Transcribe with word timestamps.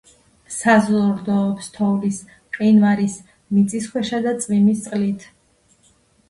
საზრდოობს 0.53 1.67
თოვლის, 1.75 2.17
მყინვარის, 2.47 3.19
მიწისქვეშა 3.59 4.23
და 4.25 4.35
წვიმის 4.41 4.83
წყლით. 4.89 5.29